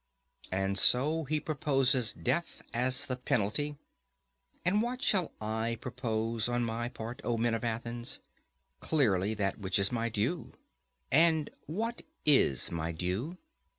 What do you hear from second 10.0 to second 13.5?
due. And what is my due?